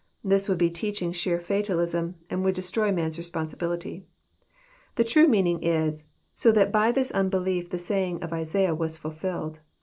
This 0.23 0.49
would 0.49 0.57
be 0.57 0.71
teaching 0.71 1.11
sheer 1.11 1.39
fatalism, 1.39 2.15
and 2.27 2.43
would 2.43 2.55
destroy 2.55 2.91
man's 2.91 3.19
responsibility. 3.19 4.07
The 4.95 5.03
true 5.03 5.27
meaning 5.27 5.61
is, 5.61 6.05
So 6.33 6.51
that 6.53 6.71
by 6.71 6.91
this 6.91 7.11
unbelief 7.11 7.69
the 7.69 7.77
saying 7.77 8.23
of 8.23 8.33
Isaiah 8.33 8.73
was 8.73 8.97
fulfilled." 8.97 9.59